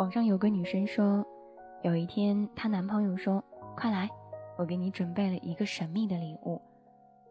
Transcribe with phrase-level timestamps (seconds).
[0.00, 1.22] 网上有个女生说，
[1.82, 3.44] 有一天她男朋友说
[3.76, 4.08] ：“快来，
[4.56, 6.58] 我给你准备了一个神秘的礼物。”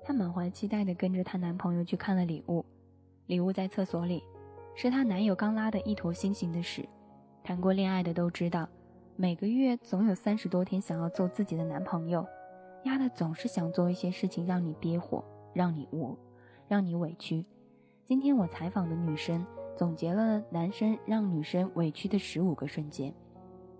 [0.05, 2.63] 她满怀期待地跟着她男朋友去看了礼物。
[3.26, 4.24] 礼物在厕所里，
[4.76, 6.88] 是她男友刚拉的一坨心形的屎。
[7.43, 8.70] 谈过恋爱的都知道，
[9.15, 12.23] 每个月总有三十多天想要做自己的男朋友，
[12.83, 15.25] 丫的总是想做一些事情让你憋火，
[15.55, 16.15] 让你无，
[16.67, 17.43] 让你委屈。
[18.05, 19.43] 今天我采访的女生。
[19.80, 23.14] 总结了男生让女生委屈的十五个瞬间。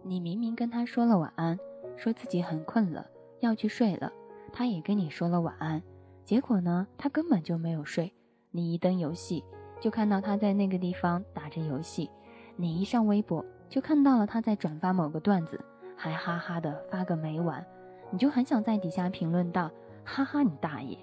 [0.02, 1.60] 你明明跟他说了晚安，
[1.98, 3.06] 说自己很困了，
[3.42, 4.10] 要去睡了，
[4.54, 5.84] 他也跟你说了晚安，
[6.24, 8.14] 结果呢，他根本就没有睡。
[8.50, 9.44] 你一登游戏，
[9.82, 12.10] 就看到他在那个地方打着游戏；
[12.56, 15.60] 你一上微博，就看到了他在转发某个段子，
[15.98, 17.62] 还哈哈的发个没完。
[18.10, 19.70] 你就很想在底下评论道
[20.06, 20.98] ：“哈哈，你大爷！”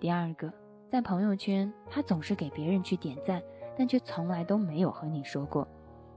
[0.00, 0.52] 第二个，
[0.88, 3.40] 在朋友圈，他总是给别人去点赞。
[3.82, 5.66] 但却从来都没有和你说过，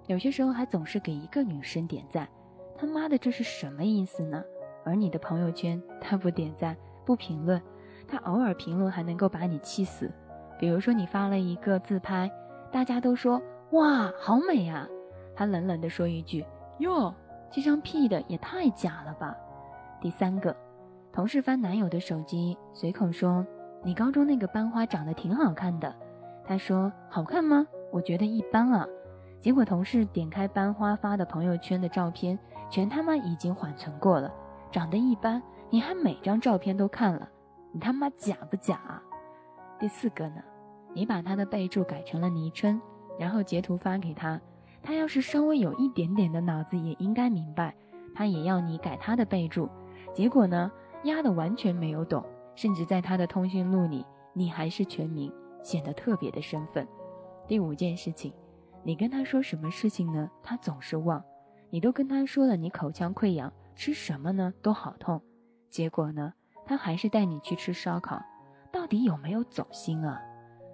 [0.06, 2.30] 有些时候还总是给一个女生点赞，
[2.78, 4.44] 他妈的这是什么意思呢？
[4.84, 7.60] 而你的朋友圈他不点赞不评论，
[8.08, 10.12] 他偶尔评论还能够把你气死。
[10.60, 12.32] 比如说你发了一个自拍，
[12.72, 14.88] 大家都说哇好美啊，
[15.36, 16.46] 他冷冷的说一句
[16.78, 17.12] 哟，
[17.50, 19.36] 这张 P 的也太假了吧。
[20.00, 20.56] 第三个，
[21.12, 23.44] 同事翻男友的手机，随口说
[23.84, 25.92] 你高中那个班花长得挺好看的。
[26.48, 27.66] 他说：“好看吗？
[27.92, 28.88] 我觉得一般啊。”
[29.42, 32.38] 结果同事点开班花发的朋友圈的照片，
[32.70, 34.34] 全他妈已经缓存过了，
[34.72, 37.30] 长得一般，你还每张照片都看了，
[37.72, 38.76] 你他妈假不假？
[38.76, 39.02] 啊？
[39.80, 40.42] 第四个呢？
[40.94, 42.82] 你把他的备注改成了昵称，
[43.20, 44.40] 然后截图发给他，
[44.82, 47.76] 他要是稍微有一点点的脑子，也应该明白，
[48.16, 49.70] 他也要你改他的备注。
[50.14, 50.72] 结果呢，
[51.04, 52.24] 丫的完全没有懂，
[52.56, 55.32] 甚至在他的通讯录里，你还是全名。
[55.66, 56.88] 显得特别的身份。
[57.48, 58.32] 第五件事情，
[58.84, 60.30] 你跟他说什么事情呢？
[60.44, 61.24] 他总是忘。
[61.72, 65.20] 你都跟他说了，你口腔溃疡，吃什么呢都好痛。
[65.72, 66.32] 结果呢，
[66.68, 68.22] 他还是带你去吃烧烤。
[68.72, 70.22] 到底有没有走心啊？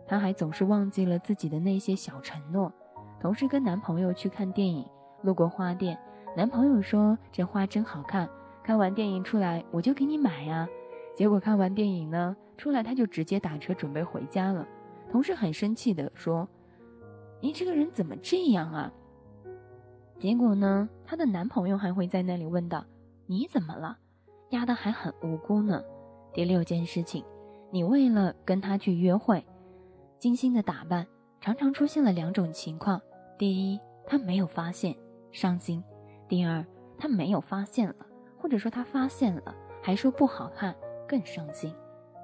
[0.06, 2.69] 他还总是忘记了自己的那些小承诺。
[3.18, 4.85] 同事跟男朋友去看电影，
[5.22, 5.97] 路过花店，
[6.35, 8.30] 男朋友说这花真好看。
[8.62, 10.68] 看完电影出来，我就给你买呀。
[11.16, 14.68] 结果看完电影呢，出来他就直接打车准备回家了。
[15.11, 16.47] 同事很生气地说
[17.41, 18.89] ：“你这个人怎么这样啊？”
[20.17, 22.85] 结果呢，她的男朋友还会在那里问道
[23.27, 23.97] ：“你怎么了？”
[24.51, 25.83] 压的还很无辜呢。
[26.33, 27.25] 第六件事情，
[27.71, 29.45] 你为了跟他去约会，
[30.17, 31.05] 精心的打扮，
[31.41, 33.01] 常常出现了两种情况：
[33.38, 34.95] 第一，他没有发现，
[35.31, 35.83] 伤心；
[36.29, 36.66] 第二，
[36.97, 37.95] 他没有发现了，
[38.38, 40.73] 或者说他发现了，还说不好看，
[41.05, 41.73] 更伤心。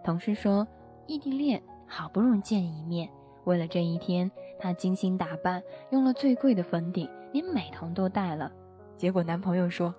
[0.05, 0.65] 同事说
[1.05, 3.09] ：“异地恋。”好不容易见一面，
[3.45, 8.51] 为了这一天，她精心打扮，用了最贵的粉底，连美瞳都带了。
[8.97, 9.93] 结果男朋友说：“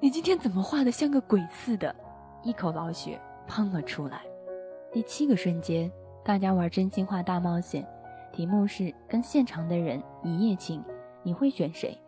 [0.00, 1.94] 你今天怎么画的像个鬼似的？”
[2.42, 4.22] 一口老血喷了出来。
[4.92, 5.90] 第七个瞬间，
[6.24, 7.86] 大家玩真心话大冒险，
[8.32, 10.82] 题目是跟现场的人一夜情，
[11.22, 11.98] 你会选谁？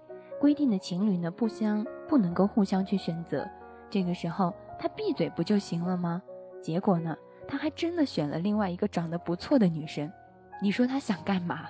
[0.40, 3.48] 规定的情侣呢不相不能够互相去选择。
[3.90, 6.22] 这个时候他闭嘴不就行了吗？
[6.62, 7.16] 结果呢？
[7.46, 10.10] 他还真的选了另外一个长得不错的女生，
[10.60, 11.66] 你说他想干嘛？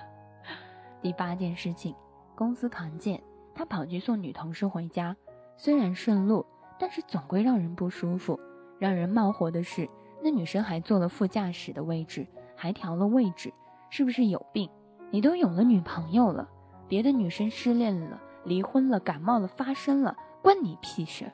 [1.01, 1.93] 第八件事情，
[2.35, 3.21] 公司团建，
[3.53, 5.15] 他跑去送女同事回家，
[5.57, 6.45] 虽然顺路，
[6.79, 8.39] 但是总归让人不舒服。
[8.79, 9.87] 让人冒火的是，
[10.21, 13.53] 那女生还坐了副驾驶的位置，还调了位置，
[13.89, 14.69] 是不是有病？
[15.09, 16.49] 你都有了女朋友了，
[16.87, 21.31] 别的女生失恋了、离婚了、感冒了、发生了，关你屁事？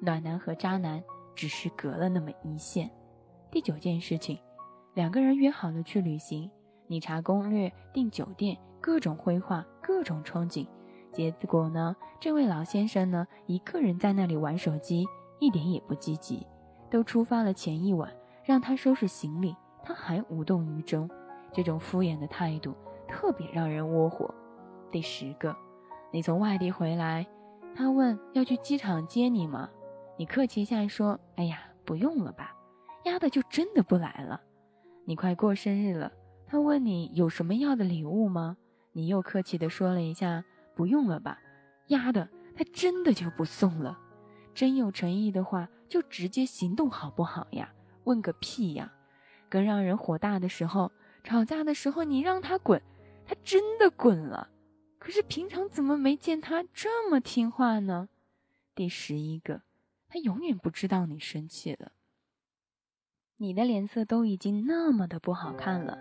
[0.00, 1.02] 暖男和渣男
[1.34, 2.90] 只是隔了那么一线。
[3.50, 4.38] 第九件事情，
[4.94, 6.50] 两个人约好了去旅行，
[6.86, 10.66] 你查攻略、订酒店，各种规划，各种憧憬，
[11.10, 15.06] 结果呢，这位老先生呢，一个人在那里玩手机，
[15.38, 16.46] 一点也不积极。
[16.90, 18.10] 都出发了前一晚，
[18.44, 21.08] 让他收拾行李，他还无动于衷，
[21.50, 22.74] 这种敷衍的态度
[23.06, 24.34] 特别让人窝火。
[24.90, 25.56] 第十个，
[26.12, 27.26] 你从外地回来，
[27.74, 29.70] 他问要去机场接你吗？
[30.18, 32.54] 你客气一下说，哎呀，不用了吧。
[33.04, 34.40] 丫的就真的不来了，
[35.04, 36.12] 你快过生日了，
[36.46, 38.56] 他问你有什么要的礼物吗？
[38.92, 41.38] 你又客气的说了一下，不用了吧。
[41.88, 43.98] 丫的，他真的就不送了。
[44.52, 47.72] 真有诚意的话，就直接行动好不好呀？
[48.04, 48.92] 问个屁呀！
[49.48, 50.90] 更让人火大的时候，
[51.22, 52.82] 吵架的时候你让他滚，
[53.24, 54.50] 他真的滚了。
[54.98, 58.08] 可是平常怎么没见他这么听话呢？
[58.74, 59.62] 第十一个，
[60.08, 61.92] 他永远不知道你生气了。
[63.40, 65.96] 你的脸色都已经那么的不好看了，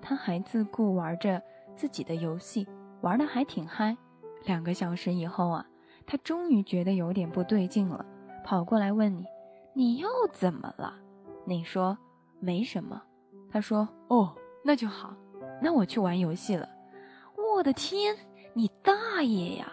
[0.00, 1.40] 他还自顾玩着
[1.76, 2.66] 自己的游戏，
[3.02, 3.96] 玩的还挺嗨，
[4.46, 5.64] 两个小时以后啊，
[6.04, 8.04] 他终于觉得有点不对劲了，
[8.44, 9.24] 跑过来问你
[9.74, 10.98] ：“你又怎么了？”
[11.46, 11.96] 你说
[12.40, 13.00] ：“没什么。”
[13.48, 15.14] 他说：“哦，那就好，
[15.62, 16.68] 那我去玩游戏了。”
[17.54, 18.16] 我的天，
[18.54, 19.72] 你大爷呀！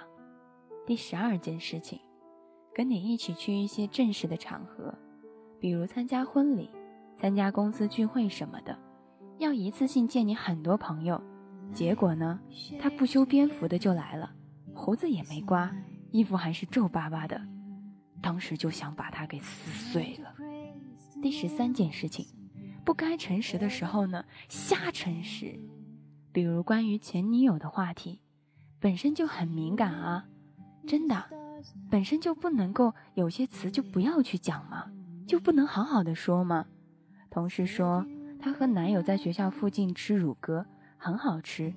[0.85, 1.99] 第十二件事情，
[2.71, 4.93] 跟你一起去一些正式的场合，
[5.59, 6.69] 比如参加婚礼、
[7.19, 8.77] 参加公司聚会什么的，
[9.39, 11.21] 要一次性见你很多朋友。
[11.73, 12.39] 结果呢，
[12.79, 14.31] 他不修边幅的就来了，
[14.73, 15.69] 胡子也没刮，
[16.11, 17.41] 衣服还是皱巴巴的，
[18.21, 20.33] 当时就想把他给撕碎了。
[21.21, 22.25] 第十三件事情，
[22.85, 25.59] 不该诚实的时候呢，瞎诚实，
[26.31, 28.21] 比如关于前女友的话题，
[28.79, 30.25] 本身就很敏感啊，
[30.87, 31.25] 真的，
[31.91, 34.89] 本身就不能够有些词就不要去讲吗？
[35.27, 36.65] 就不能好好的说吗？
[37.29, 38.05] 同事说
[38.39, 40.65] 她和男友在学校附近吃乳鸽。
[41.01, 41.73] 很好吃，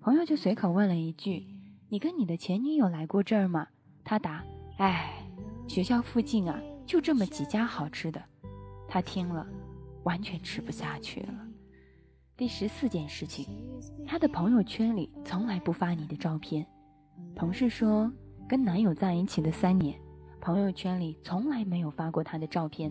[0.00, 1.46] 朋友就随口问了一句
[1.90, 3.66] ：“你跟你的前女友来过这儿吗？”
[4.02, 4.42] 他答
[4.80, 5.22] ：“哎，
[5.68, 8.22] 学校附近啊，就这么几家好吃的。”
[8.88, 9.46] 他听了，
[10.04, 11.34] 完全吃不下去了。
[12.38, 13.46] 第十四件事情，
[14.06, 16.66] 他的朋友圈里从来不发你的照片。
[17.36, 18.10] 同事说，
[18.48, 19.94] 跟男友在一起的三年，
[20.40, 22.90] 朋友圈里从来没有发过他的照片。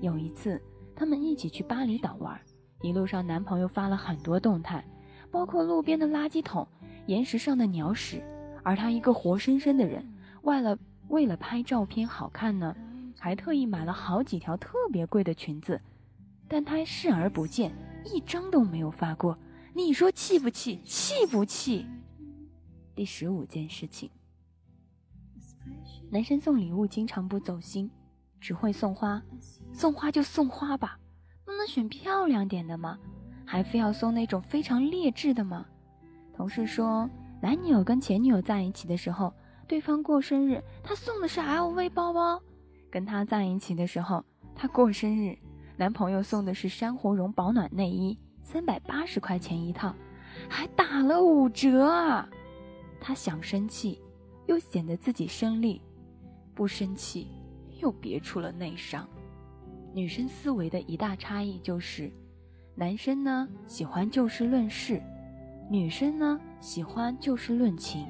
[0.00, 0.62] 有一次，
[1.00, 2.38] 他们一起去巴厘岛玩，
[2.82, 4.84] 一路上男朋友发了很多动态。
[5.30, 6.68] 包括路边的垃圾桶、
[7.06, 8.22] 岩石上的鸟屎，
[8.62, 10.06] 而他一个活生生的人，
[10.42, 12.76] 为了为了拍照片好看呢，
[13.18, 15.80] 还特意买了好几条特别贵的裙子，
[16.46, 17.72] 但他视而不见，
[18.04, 19.38] 一张都没有发过。
[19.72, 20.82] 你说气不气？
[20.84, 21.86] 气不气？
[22.94, 24.10] 第十五件事情，
[26.10, 27.90] 男生送礼物经常不走心，
[28.40, 29.22] 只会送花，
[29.72, 30.98] 送花就送花吧，
[31.44, 32.98] 不能选漂亮点的吗？
[33.44, 35.66] 还非要送那种非常劣质的吗？
[36.34, 37.08] 同事说，
[37.42, 39.32] 男女友跟前女友在一起的时候，
[39.68, 42.40] 对方过生日，他送的是 LV 包包；
[42.90, 45.36] 跟他在一起的时候，他过生日，
[45.76, 49.94] 男朋友送的是珊瑚绒保暖内衣，三百八十块钱一套，
[50.48, 52.28] 还打了五折啊！
[53.00, 54.00] 他想生气，
[54.46, 55.80] 又显得自己生力；
[56.54, 57.26] 不生气，
[57.80, 59.08] 又别出了内伤。
[59.92, 62.10] 女生思维的一大差异就是。
[62.76, 65.02] 男生呢喜欢就事论事，
[65.68, 68.06] 女生呢喜欢就事论情。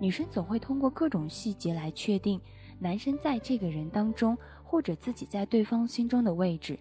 [0.00, 2.40] 女生总会通过各种细节来确定
[2.78, 6.78] 男生在这个人当中或者自己在对方心中的位置，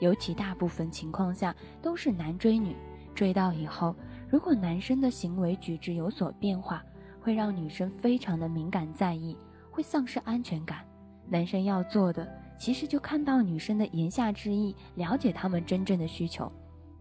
[0.00, 2.74] 尤其大部分情况下都是男追女，
[3.14, 3.94] 追到以后，
[4.30, 6.82] 如果男生的行为举止有所变化，
[7.20, 9.36] 会让女生非常的敏感在意，
[9.70, 10.87] 会丧失安全感。
[11.28, 12.26] 男生要做的
[12.58, 16.50] 其实就看到女生的言下之意，了解他们真正的需求。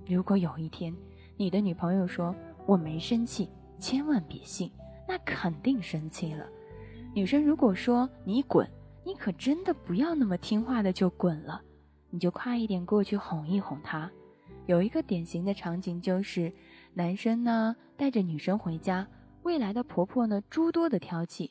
[0.06, 0.96] 如果有一天，
[1.36, 2.36] 你的女朋友说
[2.66, 4.72] 我没生气，千万别信，
[5.08, 6.46] 那肯定生气了。
[7.14, 8.70] 女生如果说你滚，
[9.04, 11.62] 你可真的不要那么听话的就滚了，
[12.10, 14.12] 你就快一点过去哄一哄她。
[14.66, 16.52] 有一个典型的场景就是，
[16.94, 19.08] 男生呢带着女生回家，
[19.44, 21.50] 未来的婆婆呢诸多的挑剔，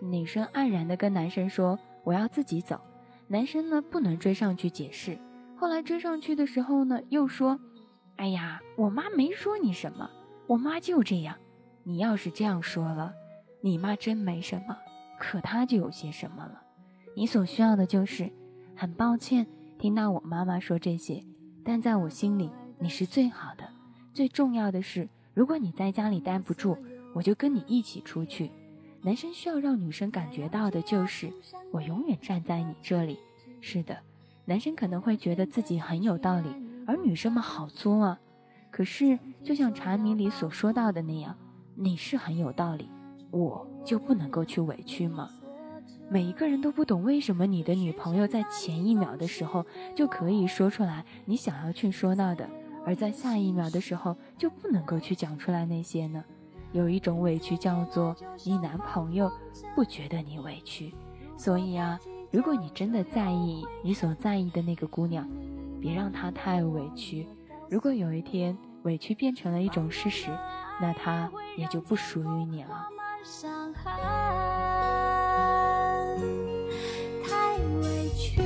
[0.00, 1.78] 女生黯然的跟男生说
[2.08, 2.80] 我要自己走，
[3.26, 5.18] 男生呢不能追上去解释，
[5.54, 7.60] 后来追上去的时候呢又说。
[8.16, 10.08] 哎呀，我妈没说你什么，
[10.46, 11.36] 我妈就这样。
[11.82, 13.12] 你要是这样说了，
[13.60, 14.74] 你妈真没什么，
[15.20, 16.62] 可她就有些什么了。
[17.14, 18.32] 你所需要的就是，
[18.74, 19.46] 很抱歉
[19.78, 21.22] 听到我妈妈说这些，
[21.62, 23.68] 但在我心里你是最好的。
[24.14, 26.78] 最重要的是，如果你在家里待不住，
[27.14, 28.50] 我就跟你一起出去。
[29.02, 31.32] 男生需要让女生感觉到的就是，
[31.70, 33.18] 我永远站在你这里。
[33.60, 33.96] 是的，
[34.44, 36.48] 男生可能会觉得自己很有道理。
[36.86, 38.20] 而女生们好作啊，
[38.70, 41.36] 可是就像茶米里所说到的那样，
[41.74, 42.88] 你是很有道理，
[43.30, 45.30] 我就不能够去委屈吗？
[46.10, 49.64] 每一个人都不懂为什么你的女朋友在前一秒的时候
[49.94, 52.48] 就可以说出来你想要去说到的，
[52.84, 56.24] 而在下一秒的时候就不能够去讲出来那些呢？
[56.72, 59.30] 有一种委屈叫做你男朋友
[59.74, 60.94] 不觉得你委屈，
[61.36, 61.98] 所以啊，
[62.30, 65.28] 如果你真的在意你所在意的那个姑娘。
[65.80, 67.24] 别让她太委屈。
[67.70, 70.28] 如果有一天委屈变成了一种事实，
[70.80, 72.88] 那他也就不属于你了。
[77.24, 78.42] 太委屈，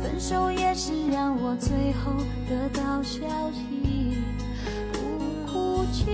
[0.00, 2.12] 分手也是让我最后
[2.48, 3.69] 得到消息，
[6.04, 6.08] 情，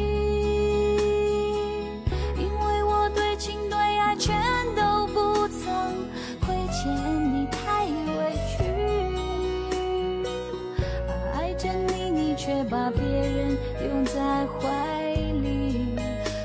[2.36, 4.34] 因为我对情对爱全
[4.74, 5.64] 都不曾
[6.40, 6.92] 亏欠
[7.32, 8.64] 你，太委屈。
[11.34, 15.04] 爱着你，你却把别人拥在怀
[15.42, 15.96] 里，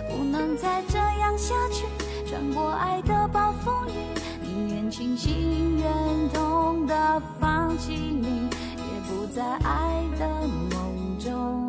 [0.09, 1.85] 不能再这样下去。
[2.25, 3.91] 穿过爱的暴风雨，
[4.43, 11.60] 宁愿清醒忍痛的放弃你，也不在爱的梦中。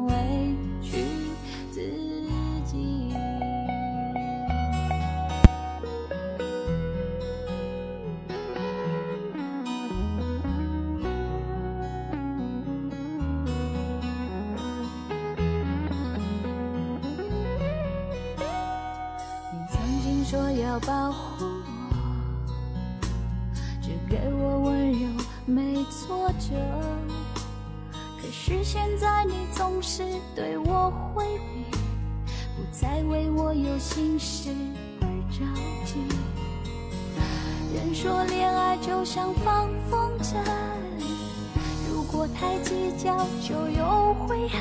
[20.33, 21.45] 说要保护
[21.91, 21.95] 我，
[23.83, 25.07] 只给我温柔，
[25.45, 26.55] 没挫折。
[28.19, 30.03] 可是现在你总是
[30.35, 31.23] 对我回
[31.53, 31.67] 避，
[32.57, 34.49] 不再为我有心事
[35.03, 35.45] 而着
[35.85, 36.01] 急。
[37.75, 40.35] 人说恋爱就像放风筝，
[41.91, 44.59] 如果太计较就有悔恨。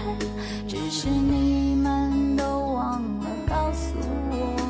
[0.67, 3.95] 只是你们都忘了告诉
[4.31, 4.60] 我，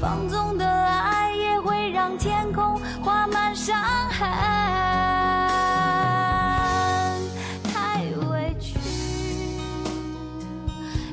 [0.00, 3.76] 放纵的爱也会让天空画满伤
[4.10, 4.28] 痕。
[7.64, 8.78] 太委屈，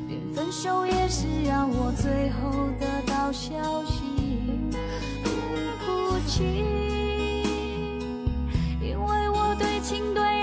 [0.08, 4.04] 连分手也是让我最后得到消息。
[5.24, 5.30] 不
[5.84, 6.44] 哭泣，
[8.80, 10.35] 因为我对情对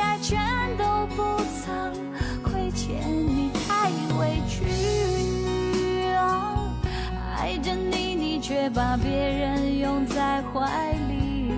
[8.62, 11.50] 你，你却把别人拥在怀里，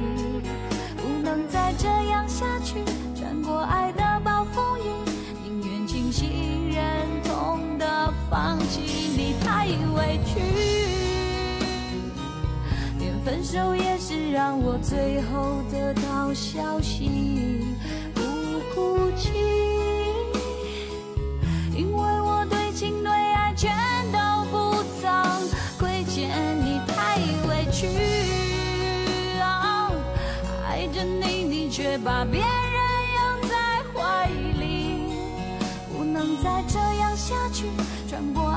[0.97, 2.83] 不能再这样下去，
[3.15, 4.83] 穿过爱的暴风雨，
[5.43, 8.81] 宁愿清醒忍痛的放弃
[9.17, 10.41] 你，太委屈。
[12.99, 17.77] 连分手也是让我最后得到消息，
[18.15, 18.23] 不
[18.75, 19.31] 哭泣，
[32.05, 32.47] 把别人
[33.15, 35.09] 拥在怀里，
[35.91, 37.65] 不能再这样下去，
[38.07, 38.54] 转过。